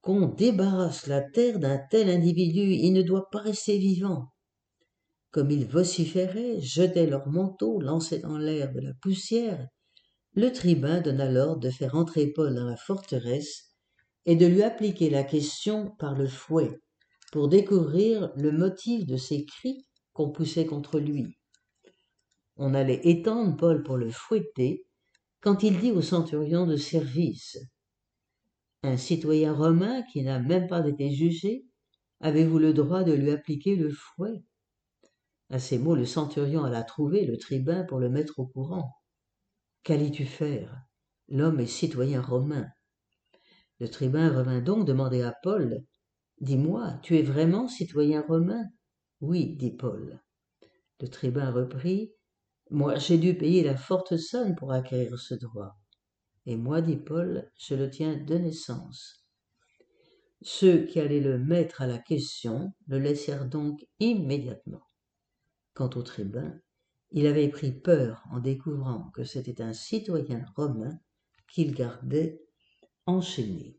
Qu'on 0.00 0.26
débarrasse 0.26 1.06
la 1.06 1.20
terre 1.20 1.58
d'un 1.58 1.78
tel 1.90 2.08
individu, 2.08 2.62
il 2.62 2.94
ne 2.94 3.02
doit 3.02 3.28
pas 3.30 3.40
rester 3.40 3.76
vivant. 3.76 4.32
Comme 5.30 5.50
ils 5.50 5.66
vociféraient, 5.66 6.62
jetaient 6.62 7.06
leurs 7.06 7.28
manteaux, 7.28 7.78
lançaient 7.78 8.20
dans 8.20 8.38
l'air 8.38 8.72
de 8.72 8.80
la 8.80 8.94
poussière, 9.02 9.68
le 10.32 10.50
tribun 10.50 11.02
donna 11.02 11.30
l'ordre 11.30 11.60
de 11.60 11.70
faire 11.70 11.94
entrer 11.94 12.28
Paul 12.28 12.54
dans 12.54 12.64
la 12.64 12.76
forteresse 12.76 13.74
et 14.24 14.34
de 14.34 14.46
lui 14.46 14.62
appliquer 14.62 15.10
la 15.10 15.24
question 15.24 15.90
par 15.98 16.14
le 16.14 16.26
fouet 16.26 16.80
pour 17.32 17.48
découvrir 17.48 18.30
le 18.36 18.52
motif 18.52 19.06
de 19.06 19.16
ces 19.16 19.46
cris 19.46 19.86
qu'on 20.12 20.30
poussait 20.30 20.66
contre 20.66 21.00
lui. 21.00 21.38
On 22.56 22.74
allait 22.74 23.00
étendre 23.04 23.56
Paul 23.56 23.82
pour 23.82 23.96
le 23.96 24.10
fouetter 24.10 24.86
quand 25.40 25.62
il 25.62 25.80
dit 25.80 25.90
au 25.90 26.02
centurion 26.02 26.66
de 26.66 26.76
service 26.76 27.56
Un 28.82 28.98
citoyen 28.98 29.54
romain 29.54 30.02
qui 30.12 30.22
n'a 30.22 30.40
même 30.40 30.68
pas 30.68 30.86
été 30.86 31.10
jugé, 31.10 31.66
avez-vous 32.20 32.58
le 32.58 32.74
droit 32.74 33.02
de 33.02 33.12
lui 33.12 33.30
appliquer 33.30 33.76
le 33.76 33.90
fouet? 33.90 34.44
À 35.48 35.58
ces 35.58 35.78
mots, 35.78 35.96
le 35.96 36.06
centurion 36.06 36.64
alla 36.64 36.82
trouver 36.82 37.24
le 37.24 37.38
tribun 37.38 37.84
pour 37.84 37.98
le 37.98 38.10
mettre 38.10 38.40
au 38.40 38.46
courant. 38.46 38.94
Qu'allais-tu 39.84 40.26
faire? 40.26 40.76
L'homme 41.28 41.60
est 41.60 41.66
citoyen 41.66 42.20
romain. 42.20 42.68
Le 43.80 43.88
tribun 43.88 44.28
revint 44.28 44.60
donc 44.60 44.86
demander 44.86 45.22
à 45.22 45.34
Paul 45.42 45.82
Dis-moi, 46.42 46.98
tu 47.04 47.16
es 47.16 47.22
vraiment 47.22 47.68
citoyen 47.68 48.22
romain? 48.22 48.64
Oui, 49.20 49.54
dit 49.54 49.70
Paul. 49.70 50.20
Le 50.98 51.06
tribun 51.06 51.52
reprit 51.52 52.14
Moi, 52.68 52.96
j'ai 52.96 53.16
dû 53.16 53.38
payer 53.38 53.62
la 53.62 53.76
forte 53.76 54.16
somme 54.16 54.56
pour 54.56 54.72
acquérir 54.72 55.16
ce 55.20 55.34
droit. 55.34 55.76
Et 56.46 56.56
moi, 56.56 56.82
dit 56.82 56.96
Paul, 56.96 57.48
je 57.56 57.76
le 57.76 57.88
tiens 57.88 58.16
de 58.16 58.34
naissance. 58.34 59.24
Ceux 60.40 60.84
qui 60.84 60.98
allaient 60.98 61.20
le 61.20 61.38
mettre 61.38 61.80
à 61.80 61.86
la 61.86 61.98
question 61.98 62.72
le 62.88 62.98
laissèrent 62.98 63.46
donc 63.46 63.86
immédiatement. 64.00 64.82
Quant 65.74 65.90
au 65.90 66.02
tribun, 66.02 66.60
il 67.12 67.28
avait 67.28 67.50
pris 67.50 67.70
peur 67.70 68.24
en 68.32 68.40
découvrant 68.40 69.12
que 69.14 69.22
c'était 69.22 69.62
un 69.62 69.74
citoyen 69.74 70.44
romain 70.56 70.98
qu'il 71.46 71.72
gardait 71.72 72.42
enchaîné. 73.06 73.78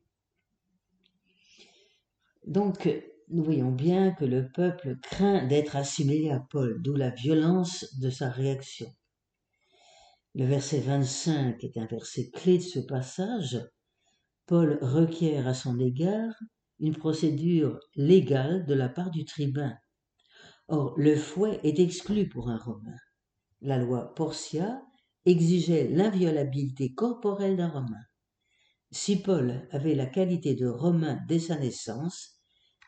Donc, 2.45 2.89
nous 3.29 3.43
voyons 3.43 3.71
bien 3.71 4.11
que 4.11 4.25
le 4.25 4.49
peuple 4.51 4.97
craint 5.01 5.45
d'être 5.45 5.75
assimilé 5.75 6.29
à 6.29 6.39
Paul, 6.39 6.81
d'où 6.81 6.95
la 6.95 7.09
violence 7.09 7.97
de 7.99 8.09
sa 8.09 8.29
réaction. 8.29 8.93
Le 10.35 10.45
verset 10.45 10.79
25 10.79 11.63
est 11.63 11.77
un 11.77 11.85
verset 11.85 12.29
clé 12.31 12.57
de 12.57 12.63
ce 12.63 12.79
passage. 12.79 13.59
Paul 14.45 14.77
requiert 14.81 15.47
à 15.47 15.53
son 15.53 15.79
égard 15.79 16.33
une 16.79 16.95
procédure 16.95 17.79
légale 17.95 18.65
de 18.65 18.73
la 18.73 18.89
part 18.89 19.11
du 19.11 19.25
tribun. 19.25 19.73
Or, 20.67 20.93
le 20.97 21.15
fouet 21.15 21.59
est 21.63 21.79
exclu 21.79 22.27
pour 22.27 22.49
un 22.49 22.57
Romain. 22.57 22.97
La 23.61 23.77
loi 23.77 24.13
Portia 24.15 24.81
exigeait 25.25 25.87
l'inviolabilité 25.87 26.93
corporelle 26.93 27.55
d'un 27.55 27.69
Romain. 27.69 28.03
Si 28.93 29.23
Paul 29.23 29.67
avait 29.71 29.95
la 29.95 30.05
qualité 30.05 30.53
de 30.53 30.67
Romain 30.67 31.19
dès 31.27 31.39
sa 31.39 31.57
naissance, 31.57 32.39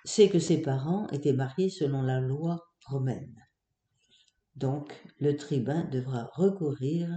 c'est 0.03 0.29
que 0.29 0.37
ses 0.37 0.61
parents 0.61 1.07
étaient 1.09 1.33
mariés 1.33 1.71
selon 1.71 2.03
la 2.03 2.19
loi 2.19 2.59
romaine. 2.85 3.35
Donc, 4.55 4.93
le 5.19 5.35
tribun 5.35 5.83
devra 5.85 6.29
recourir 6.35 7.09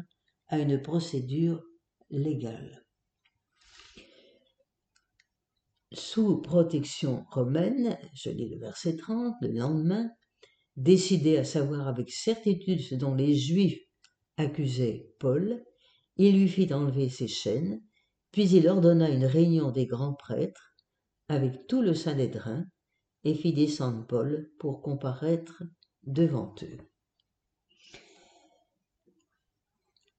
à 0.47 0.59
une 0.59 0.81
procédure 0.81 1.63
légale. 2.09 2.87
Sous 5.93 6.41
protection 6.41 7.27
romaine, 7.31 7.99
je 8.15 8.31
lis 8.31 8.49
le 8.49 8.59
verset 8.59 8.97
30, 8.97 9.35
le 9.43 9.53
lendemain, 9.53 10.09
décidé 10.77 11.37
à 11.37 11.45
savoir 11.45 11.89
avec 11.89 12.11
certitude 12.11 12.81
ce 12.81 12.95
dont 12.95 13.15
les 13.15 13.35
Juifs 13.35 13.83
accusaient 14.39 15.13
Paul, 15.19 15.63
il 16.17 16.41
lui 16.41 16.49
fit 16.49 16.73
enlever 16.73 17.11
ses 17.11 17.29
chaînes, 17.29 17.83
puis 18.31 18.49
il 18.51 18.69
ordonna 18.69 19.09
une 19.09 19.25
réunion 19.25 19.71
des 19.71 19.87
grands 19.87 20.15
prêtres 20.15 20.75
avec 21.29 21.67
tout 21.67 21.83
le 21.83 21.95
Sanhédrin 21.95 22.65
et 23.25 23.35
fit 23.35 23.53
descendre 23.53 24.07
Paul 24.07 24.51
pour 24.59 24.83
comparaître 24.83 25.63
devant 26.05 26.55
eux. 26.63 26.79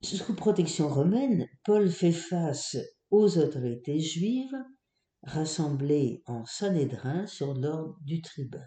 Sous 0.01 0.34
protection 0.36 0.88
romaine, 0.88 1.48
Paul 1.66 1.89
fait 1.89 2.12
face 2.12 2.78
aux 3.12 3.38
autorités 3.38 4.00
juives 4.00 4.56
rassemblées 5.24 6.24
en 6.25 6.46
Sanhédrin 6.46 7.28
sur 7.28 7.54
l'ordre 7.54 7.98
du 8.01 8.22
tribun. 8.22 8.63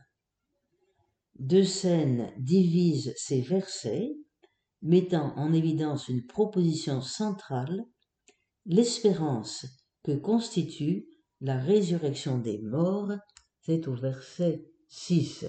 Deux 1.39 1.65
scènes 1.65 2.31
divisent 2.39 3.15
ces 3.17 3.41
versets, 3.41 4.13
mettant 4.83 5.35
en 5.37 5.53
évidence 5.53 6.09
une 6.09 6.27
proposition 6.27 7.01
centrale, 7.01 7.85
l'espérance 8.67 9.67
que 10.03 10.13
constitue 10.13 11.09
la 11.41 11.59
résurrection 11.59 12.39
des 12.39 12.59
morts 12.59 13.13
c'est 13.63 13.87
au 13.87 13.95
verset 13.95 14.65
6. 14.89 15.47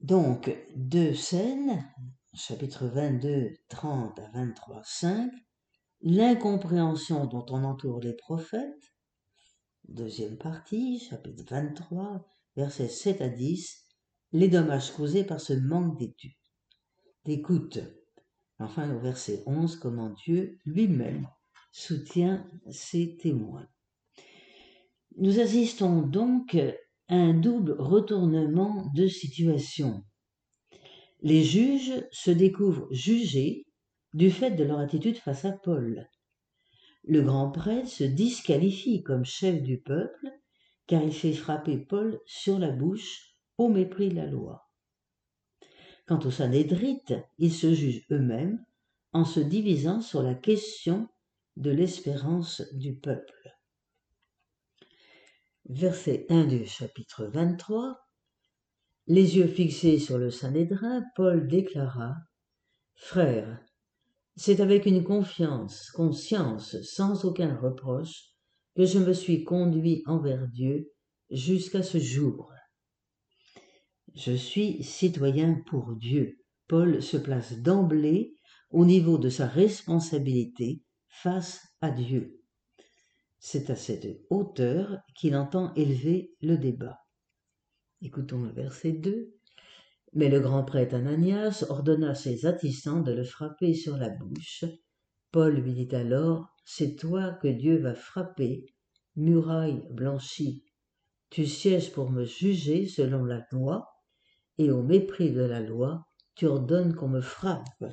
Donc, 0.00 0.56
deux 0.74 1.14
scènes, 1.14 1.84
chapitre 2.34 2.86
22, 2.86 3.54
30 3.68 4.18
à 4.18 4.28
23, 4.30 4.82
5, 4.84 5.32
l'incompréhension 6.02 7.26
dont 7.26 7.46
on 7.48 7.64
entoure 7.64 8.00
les 8.00 8.14
prophètes, 8.14 8.94
deuxième 9.88 10.36
partie, 10.36 11.00
chapitre 11.00 11.44
23, 11.48 12.24
versets 12.56 12.88
7 12.88 13.20
à 13.20 13.28
10, 13.28 13.84
les 14.32 14.48
dommages 14.48 14.92
causés 14.92 15.24
par 15.24 15.40
ce 15.40 15.54
manque 15.54 16.00
d'écoute. 17.24 17.78
Enfin, 18.58 18.94
au 18.94 18.98
verset 18.98 19.42
11, 19.46 19.76
comment 19.76 20.10
Dieu 20.10 20.58
lui-même 20.64 21.28
soutient 21.72 22.48
ses 22.70 23.16
témoins. 23.16 23.68
Nous 25.18 25.40
assistons 25.40 26.02
donc 26.02 26.54
à 27.08 27.14
un 27.14 27.34
double 27.34 27.72
retournement 27.78 28.90
de 28.94 29.06
situation. 29.06 30.02
Les 31.20 31.44
juges 31.44 32.04
se 32.12 32.30
découvrent 32.30 32.88
jugés 32.90 33.66
du 34.14 34.30
fait 34.30 34.52
de 34.52 34.64
leur 34.64 34.78
attitude 34.78 35.16
face 35.16 35.44
à 35.44 35.52
Paul. 35.52 36.08
Le 37.04 37.22
grand 37.22 37.50
prêtre 37.50 37.88
se 37.88 38.04
disqualifie 38.04 39.02
comme 39.02 39.24
chef 39.24 39.62
du 39.62 39.78
peuple 39.80 40.30
car 40.86 41.02
il 41.02 41.12
fait 41.12 41.32
frapper 41.32 41.78
Paul 41.78 42.20
sur 42.26 42.58
la 42.58 42.70
bouche 42.70 43.36
au 43.58 43.68
mépris 43.68 44.08
de 44.08 44.16
la 44.16 44.26
loi. 44.26 44.65
Quant 46.06 46.20
aux 46.20 46.30
Sanhédrites, 46.30 47.14
ils 47.38 47.52
se 47.52 47.74
jugent 47.74 48.06
eux-mêmes 48.12 48.64
en 49.12 49.24
se 49.24 49.40
divisant 49.40 50.00
sur 50.00 50.22
la 50.22 50.34
question 50.34 51.08
de 51.56 51.70
l'espérance 51.70 52.62
du 52.74 52.94
peuple. 52.94 53.58
Verset 55.68 56.26
1 56.28 56.46
du 56.46 56.64
chapitre 56.64 57.24
23. 57.24 57.98
Les 59.08 59.36
yeux 59.36 59.48
fixés 59.48 59.98
sur 59.98 60.16
le 60.16 60.30
Sanhédrin, 60.30 61.02
Paul 61.16 61.48
déclara 61.48 62.14
Frères, 62.94 63.60
c'est 64.36 64.60
avec 64.60 64.86
une 64.86 65.02
confiance, 65.02 65.90
conscience, 65.90 66.80
sans 66.82 67.24
aucun 67.24 67.56
reproche, 67.56 68.30
que 68.76 68.84
je 68.84 68.98
me 68.98 69.12
suis 69.12 69.44
conduit 69.44 70.02
envers 70.06 70.46
Dieu 70.46 70.92
jusqu'à 71.30 71.82
ce 71.82 71.98
jour. 71.98 72.52
Je 74.16 74.32
suis 74.32 74.82
citoyen 74.82 75.62
pour 75.66 75.94
Dieu. 75.94 76.38
Paul 76.68 77.02
se 77.02 77.18
place 77.18 77.52
d'emblée 77.58 78.34
au 78.70 78.86
niveau 78.86 79.18
de 79.18 79.28
sa 79.28 79.46
responsabilité 79.46 80.82
face 81.06 81.60
à 81.82 81.90
Dieu. 81.90 82.40
C'est 83.38 83.68
à 83.68 83.76
cette 83.76 84.06
hauteur 84.30 84.96
qu'il 85.14 85.36
entend 85.36 85.74
élever 85.74 86.32
le 86.40 86.56
débat. 86.56 86.98
Écoutons 88.00 88.40
le 88.40 88.52
verset 88.52 88.92
2. 88.92 89.34
Mais 90.14 90.30
le 90.30 90.40
grand 90.40 90.64
prêtre 90.64 90.94
Ananias 90.94 91.66
ordonna 91.68 92.12
à 92.12 92.14
ses 92.14 92.46
attissants 92.46 93.02
de 93.02 93.12
le 93.12 93.24
frapper 93.24 93.74
sur 93.74 93.98
la 93.98 94.08
bouche. 94.08 94.64
Paul 95.30 95.56
lui 95.56 95.74
dit 95.74 95.94
alors, 95.94 96.48
C'est 96.64 96.96
toi 96.96 97.32
que 97.42 97.48
Dieu 97.48 97.76
va 97.76 97.94
frapper, 97.94 98.64
muraille 99.14 99.82
blanchie. 99.90 100.64
Tu 101.28 101.44
sièges 101.44 101.92
pour 101.92 102.10
me 102.10 102.24
juger 102.24 102.86
selon 102.86 103.22
la 103.22 103.44
loi, 103.52 103.86
et 104.58 104.70
au 104.70 104.82
mépris 104.82 105.32
de 105.32 105.42
la 105.42 105.60
loi, 105.60 106.06
tu 106.34 106.46
ordonnes 106.46 106.94
qu'on 106.94 107.08
me 107.08 107.20
frappe. 107.20 107.84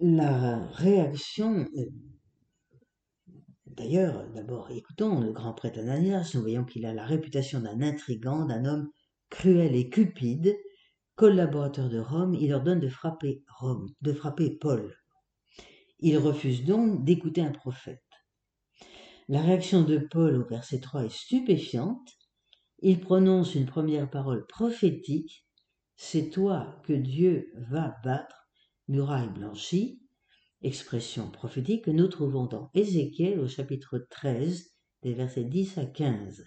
La 0.00 0.66
réaction, 0.68 1.66
d'ailleurs, 3.66 4.28
d'abord 4.30 4.70
écoutons 4.70 5.20
le 5.20 5.32
grand 5.32 5.54
prêtre 5.54 5.78
Ananias, 5.78 6.32
nous 6.34 6.40
voyons 6.40 6.64
qu'il 6.64 6.86
a 6.86 6.94
la 6.94 7.04
réputation 7.04 7.60
d'un 7.60 7.82
intrigant, 7.82 8.46
d'un 8.46 8.64
homme 8.64 8.88
cruel 9.30 9.74
et 9.74 9.88
cupide, 9.88 10.56
collaborateur 11.16 11.88
de 11.88 11.98
Rome, 11.98 12.34
il 12.34 12.54
ordonne 12.54 12.80
de 12.80 12.88
frapper 12.88 13.42
Rome, 13.58 13.88
de 14.02 14.12
frapper 14.12 14.56
Paul. 14.60 14.94
Il 15.98 16.16
refuse 16.16 16.64
donc 16.64 17.04
d'écouter 17.04 17.40
un 17.40 17.50
prophète. 17.50 18.04
La 19.28 19.42
réaction 19.42 19.82
de 19.82 19.98
Paul 19.98 20.36
au 20.36 20.46
verset 20.46 20.78
3 20.78 21.06
est 21.06 21.12
stupéfiante. 21.12 22.17
Il 22.80 23.00
prononce 23.00 23.56
une 23.56 23.66
première 23.66 24.08
parole 24.08 24.46
prophétique. 24.46 25.46
C'est 25.96 26.30
toi 26.30 26.80
que 26.84 26.92
Dieu 26.92 27.52
va 27.56 27.96
battre, 28.04 28.48
muraille 28.86 29.30
blanchie. 29.30 30.00
Expression 30.62 31.30
prophétique 31.30 31.84
que 31.84 31.90
nous 31.90 32.06
trouvons 32.06 32.46
dans 32.46 32.70
Ézéchiel 32.74 33.40
au 33.40 33.48
chapitre 33.48 34.06
13, 34.10 34.70
des 35.02 35.12
versets 35.12 35.44
10 35.44 35.78
à 35.78 35.86
15. 35.86 36.44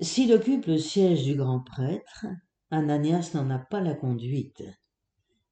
S'il 0.00 0.32
occupe 0.32 0.66
le 0.66 0.78
siège 0.78 1.24
du 1.24 1.34
grand 1.34 1.60
prêtre, 1.60 2.26
Ananias 2.70 3.30
n'en 3.32 3.48
a 3.50 3.58
pas 3.58 3.80
la 3.80 3.94
conduite. 3.94 4.62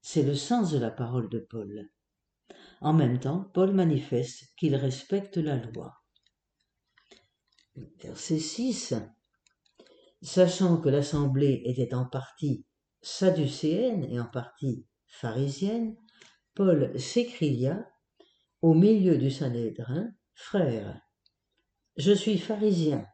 C'est 0.01 0.23
le 0.23 0.35
sens 0.35 0.71
de 0.71 0.77
la 0.77 0.91
parole 0.91 1.29
de 1.29 1.39
Paul. 1.39 1.89
En 2.79 2.93
même 2.93 3.19
temps, 3.19 3.49
Paul 3.53 3.73
manifeste 3.73 4.53
qu'il 4.55 4.75
respecte 4.75 5.37
la 5.37 5.57
loi. 5.57 5.95
Verset 8.01 8.39
6. 8.39 8.93
Sachant 10.21 10.77
que 10.77 10.89
l'assemblée 10.89 11.61
était 11.65 11.93
en 11.93 12.05
partie 12.05 12.65
sadducéenne 13.01 14.03
et 14.05 14.19
en 14.19 14.25
partie 14.25 14.85
pharisienne, 15.05 15.95
Paul 16.55 16.99
s'écria 16.99 17.87
au 18.61 18.73
milieu 18.73 19.17
du 19.17 19.29
Sanhédrin, 19.29 20.09
Frère, 20.33 21.01
je 21.97 22.11
suis 22.11 22.37
pharisien, 22.37 23.05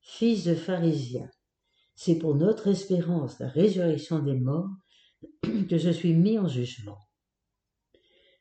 fils 0.00 0.44
de 0.44 0.54
pharisien. 0.54 1.28
C'est 1.94 2.16
pour 2.16 2.34
notre 2.34 2.68
espérance, 2.68 3.38
la 3.38 3.48
résurrection 3.48 4.18
des 4.20 4.38
morts, 4.38 4.70
que 5.42 5.76
je 5.76 5.90
suis 5.90 6.14
mis 6.14 6.38
en 6.38 6.48
jugement. 6.48 6.98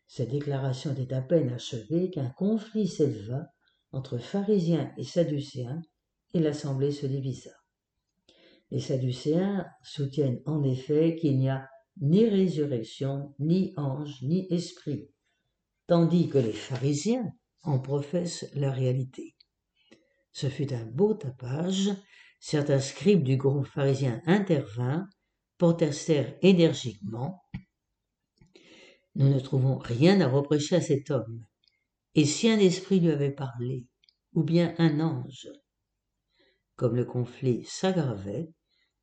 Cette 0.07 0.31
déclaration 0.31 0.93
était 0.93 1.13
à 1.13 1.21
peine 1.21 1.51
achevée 1.51 2.09
qu'un 2.09 2.29
conflit 2.29 2.87
s'éleva 2.87 3.47
entre 3.91 4.17
pharisiens 4.17 4.91
et 4.97 5.03
sadducéens 5.03 5.81
et 6.33 6.39
l'assemblée 6.39 6.91
se 6.91 7.05
divisa. 7.05 7.51
Les 8.71 8.79
sadducéens 8.79 9.65
soutiennent 9.83 10.41
en 10.45 10.63
effet 10.63 11.15
qu'il 11.15 11.37
n'y 11.39 11.49
a 11.49 11.67
ni 12.01 12.27
résurrection, 12.27 13.33
ni 13.39 13.73
ange, 13.77 14.21
ni 14.21 14.47
esprit, 14.51 15.09
tandis 15.87 16.29
que 16.29 16.37
les 16.37 16.53
pharisiens 16.53 17.31
en 17.63 17.79
professent 17.79 18.45
la 18.53 18.71
réalité. 18.71 19.35
Ce 20.31 20.47
fut 20.47 20.73
un 20.73 20.85
beau 20.85 21.15
tapage. 21.15 21.89
Certains 22.39 22.79
scribes 22.79 23.23
du 23.23 23.35
groupe 23.35 23.65
pharisien 23.65 24.21
intervinrent, 24.25 25.05
protestèrent 25.57 26.37
énergiquement 26.41 27.41
nous 29.19 29.27
ne 29.27 29.39
trouvons 29.39 29.77
rien 29.77 30.21
à 30.21 30.27
reprocher 30.27 30.77
à 30.77 30.81
cet 30.81 31.11
homme. 31.11 31.45
Et 32.15 32.25
si 32.25 32.49
un 32.49 32.59
esprit 32.59 32.99
lui 32.99 33.11
avait 33.11 33.31
parlé, 33.31 33.85
ou 34.33 34.43
bien 34.43 34.73
un 34.77 34.99
ange 34.99 35.49
Comme 36.75 36.95
le 36.95 37.05
conflit 37.05 37.63
s'aggravait, 37.65 38.51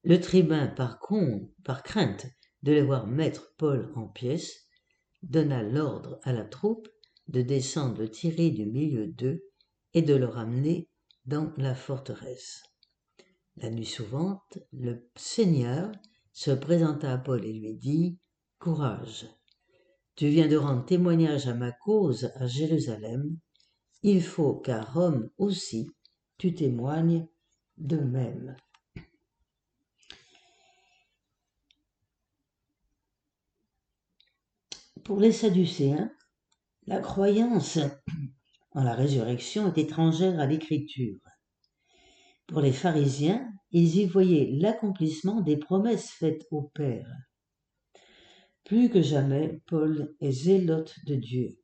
le 0.02 0.20
tribun, 0.20 0.68
par, 0.68 0.98
crainte 1.82 2.26
de 2.62 2.72
les 2.72 2.82
voir 2.82 3.06
mettre 3.06 3.54
Paul 3.56 3.92
en 3.96 4.08
pièces, 4.08 4.66
donna 5.22 5.62
l'ordre 5.62 6.20
à 6.22 6.32
la 6.32 6.44
troupe 6.44 6.88
de 7.28 7.42
descendre 7.42 8.00
le 8.00 8.10
tirer 8.10 8.50
du 8.50 8.66
milieu 8.66 9.08
d'eux 9.08 9.42
et 9.94 10.02
de 10.02 10.14
le 10.14 10.26
ramener 10.26 10.88
dans 11.24 11.52
la 11.56 11.74
forteresse. 11.74 12.62
La 13.56 13.70
nuit 13.70 13.86
suivante, 13.86 14.58
le 14.72 15.08
Seigneur 15.16 15.90
se 16.32 16.50
présenta 16.50 17.12
à 17.12 17.18
Paul 17.18 17.44
et 17.44 17.52
lui 17.52 17.74
dit 17.74 18.18
Courage, 18.58 19.26
tu 20.16 20.28
viens 20.28 20.48
de 20.48 20.56
rendre 20.56 20.84
témoignage 20.84 21.46
à 21.46 21.54
ma 21.54 21.72
cause 21.72 22.32
à 22.36 22.46
Jérusalem, 22.46 23.38
il 24.02 24.22
faut 24.22 24.54
qu'à 24.54 24.82
Rome 24.82 25.30
aussi 25.36 25.88
tu 26.38 26.54
témoignes 26.54 27.26
de 27.76 27.98
même. 27.98 28.56
Pour 35.04 35.20
les 35.20 35.32
Sadducéens, 35.32 36.10
la 36.86 37.00
croyance 37.00 37.78
en 38.72 38.82
la 38.82 38.94
résurrection 38.94 39.68
est 39.68 39.78
étrangère 39.78 40.40
à 40.40 40.46
l'écriture. 40.46 41.20
Pour 42.46 42.60
les 42.60 42.72
pharisiens, 42.72 43.52
ils 43.70 43.96
y 43.96 44.06
voyaient 44.06 44.50
l'accomplissement 44.52 45.40
des 45.40 45.56
promesses 45.56 46.10
faites 46.10 46.46
au 46.50 46.62
Père. 46.74 47.08
Plus 48.66 48.90
que 48.90 49.00
jamais, 49.00 49.62
Paul 49.68 50.16
est 50.20 50.32
zélote 50.32 50.96
de 51.06 51.14
Dieu. 51.14 51.56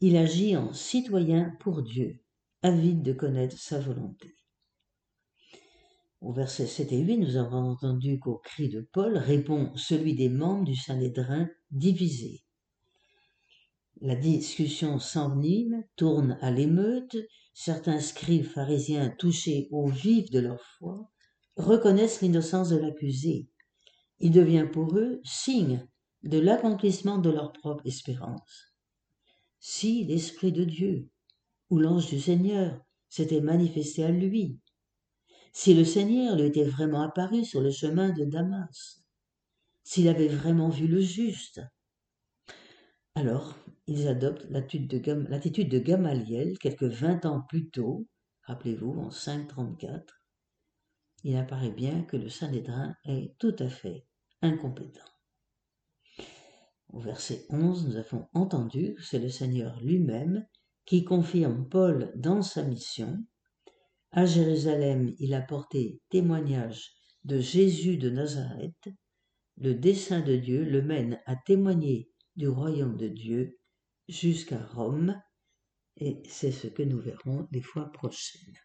Il 0.00 0.16
agit 0.16 0.56
en 0.56 0.72
citoyen 0.72 1.56
pour 1.58 1.82
Dieu, 1.82 2.20
avide 2.62 3.02
de 3.02 3.12
connaître 3.12 3.58
sa 3.58 3.80
volonté. 3.80 4.36
Au 6.20 6.32
verset 6.32 6.68
7 6.68 6.92
et 6.92 7.00
8, 7.00 7.16
nous 7.18 7.36
avons 7.36 7.70
entendu 7.70 8.20
qu'au 8.20 8.36
cri 8.36 8.68
de 8.68 8.88
Paul 8.92 9.16
répond 9.16 9.72
celui 9.74 10.14
des 10.14 10.28
membres 10.28 10.66
du 10.66 10.76
Sanhédrin 10.76 11.48
divisé. 11.72 12.44
La 14.00 14.14
discussion 14.14 15.00
s'envenime, 15.00 15.82
tourne 15.96 16.38
à 16.42 16.52
l'émeute, 16.52 17.16
certains 17.54 17.98
scribes 17.98 18.44
pharisiens 18.44 19.10
touchés 19.18 19.66
au 19.72 19.88
vif 19.88 20.30
de 20.30 20.38
leur 20.38 20.62
foi 20.78 21.10
reconnaissent 21.56 22.20
l'innocence 22.22 22.68
de 22.68 22.76
l'accusé 22.76 23.48
il 24.22 24.30
devient 24.30 24.68
pour 24.72 24.96
eux 24.96 25.20
signe 25.24 25.84
de 26.22 26.38
l'accomplissement 26.38 27.18
de 27.18 27.28
leur 27.28 27.52
propre 27.52 27.84
espérance. 27.86 28.72
Si 29.58 30.04
l'Esprit 30.04 30.52
de 30.52 30.62
Dieu 30.62 31.10
ou 31.70 31.80
l'ange 31.80 32.06
du 32.06 32.20
Seigneur 32.20 32.80
s'était 33.08 33.40
manifesté 33.40 34.04
à 34.04 34.12
lui, 34.12 34.60
si 35.52 35.74
le 35.74 35.84
Seigneur 35.84 36.36
lui 36.36 36.44
était 36.44 36.64
vraiment 36.64 37.02
apparu 37.02 37.44
sur 37.44 37.60
le 37.60 37.72
chemin 37.72 38.10
de 38.10 38.24
Damas, 38.24 39.02
s'il 39.82 40.06
avait 40.06 40.28
vraiment 40.28 40.68
vu 40.68 40.86
le 40.86 41.00
juste, 41.00 41.60
Alors, 43.16 43.58
ils 43.88 44.06
adoptent 44.06 44.46
l'attitude 44.48 44.88
de, 45.68 45.78
Gamaliel 45.80 46.58
quelques 46.58 46.84
vingt 46.84 47.26
ans 47.26 47.42
plus 47.48 47.70
tôt, 47.70 48.06
rappelez-vous, 48.44 49.00
en 49.00 49.10
534. 49.10 50.22
Il 51.24 51.36
apparaît 51.36 51.70
bien 51.72 52.04
que 52.04 52.16
le 52.16 52.28
Sanhédrin 52.28 52.94
est 53.04 53.36
tout 53.38 53.56
à 53.58 53.68
fait 53.68 54.06
Au 56.88 56.98
verset 56.98 57.46
11, 57.50 57.86
nous 57.86 57.96
avons 57.96 58.28
entendu 58.34 58.94
que 58.94 59.02
c'est 59.02 59.20
le 59.20 59.28
Seigneur 59.28 59.80
lui-même 59.80 60.44
qui 60.84 61.04
confirme 61.04 61.68
Paul 61.68 62.12
dans 62.16 62.42
sa 62.42 62.64
mission. 62.64 63.24
À 64.10 64.26
Jérusalem, 64.26 65.14
il 65.20 65.32
a 65.34 65.42
porté 65.42 66.00
témoignage 66.10 66.90
de 67.22 67.38
Jésus 67.38 67.98
de 67.98 68.10
Nazareth. 68.10 68.88
Le 69.58 69.74
dessein 69.74 70.22
de 70.22 70.34
Dieu 70.34 70.64
le 70.64 70.82
mène 70.82 71.20
à 71.26 71.36
témoigner 71.36 72.10
du 72.34 72.48
royaume 72.48 72.96
de 72.96 73.06
Dieu 73.06 73.60
jusqu'à 74.08 74.64
Rome, 74.66 75.22
et 75.98 76.20
c'est 76.28 76.50
ce 76.50 76.66
que 76.66 76.82
nous 76.82 76.98
verrons 76.98 77.46
les 77.52 77.62
fois 77.62 77.92
prochaines. 77.92 78.58